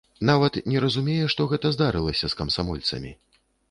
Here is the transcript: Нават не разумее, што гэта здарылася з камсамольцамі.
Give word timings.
Нават 0.29 0.57
не 0.73 0.81
разумее, 0.85 1.19
што 1.35 1.47
гэта 1.53 1.73
здарылася 1.79 2.25
з 2.35 2.43
камсамольцамі. 2.43 3.19